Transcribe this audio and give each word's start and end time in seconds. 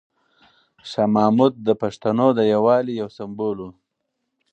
شاه 0.89 1.09
محمود 1.15 1.53
د 1.67 1.69
پښتنو 1.81 2.27
د 2.37 2.39
یووالي 2.53 2.93
یو 3.01 3.09
سمبول 3.17 3.57
و. 3.61 3.65